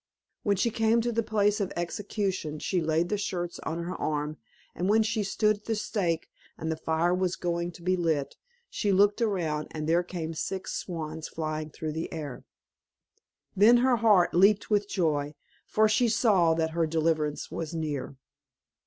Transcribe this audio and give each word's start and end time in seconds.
When 0.41 0.55
she 0.55 0.71
came 0.71 0.99
to 1.01 1.11
the 1.11 1.21
place 1.21 1.59
of 1.59 1.71
execution, 1.75 2.57
she 2.57 2.81
laid 2.81 3.09
the 3.09 3.19
shirts 3.19 3.59
on 3.59 3.83
her 3.83 3.95
arm, 3.97 4.37
and 4.73 4.89
when 4.89 5.03
she 5.03 5.21
stood 5.23 5.57
at 5.57 5.65
the 5.65 5.75
stake, 5.75 6.27
and 6.57 6.71
the 6.71 6.75
fire 6.75 7.13
was 7.13 7.33
just 7.33 7.41
going 7.41 7.71
to 7.73 7.83
be 7.83 7.95
lit, 7.95 8.35
she 8.67 8.91
looked 8.91 9.21
round, 9.21 9.67
and 9.69 9.87
there 9.87 10.01
came 10.01 10.33
six 10.33 10.73
swans 10.73 11.27
flying 11.27 11.69
through 11.69 11.91
the 11.91 12.11
air. 12.11 12.43
Then 13.55 13.77
her 13.85 13.97
heart 13.97 14.33
leaped 14.33 14.71
with 14.71 14.89
joy, 14.89 15.35
for 15.67 15.87
she 15.87 16.07
saw 16.09 16.55
that 16.55 16.71
her 16.71 16.87
deliverance 16.87 17.51
was 17.51 17.75
near. 17.75 18.15